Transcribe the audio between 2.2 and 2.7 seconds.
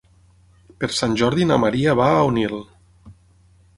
Onil.